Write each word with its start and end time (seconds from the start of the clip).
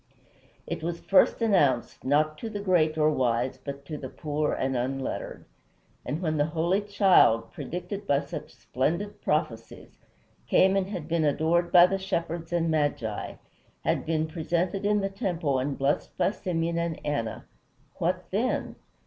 It 0.65 0.81
was 0.81 0.99
first 0.99 1.43
announced, 1.43 2.03
not 2.03 2.35
to 2.39 2.49
the 2.49 2.59
great 2.59 2.97
or 2.97 3.11
wise, 3.11 3.59
but 3.63 3.85
to 3.85 3.99
the 3.99 4.09
poor 4.09 4.51
and 4.53 4.75
unlettered. 4.75 5.45
And 6.03 6.23
when 6.23 6.37
the 6.37 6.47
holy 6.57 6.81
child, 6.81 7.51
predicted 7.53 8.07
by 8.07 8.21
such 8.21 8.55
splendid 8.55 9.21
prophecies, 9.21 9.99
came 10.47 10.75
and 10.75 10.89
had 10.89 11.07
been 11.07 11.23
adored 11.23 11.71
by 11.71 11.85
the 11.85 11.99
shepherds 11.99 12.51
and 12.51 12.71
magi, 12.71 13.33
had 13.83 14.07
been 14.07 14.25
presented 14.27 14.87
in 14.87 15.01
the 15.01 15.09
temple 15.09 15.59
and 15.59 15.77
blessed 15.77 16.17
by 16.17 16.31
Simeon 16.31 16.79
and 16.79 16.99
Anna 17.05 17.45
what 17.99 18.25
then? 18.31 18.77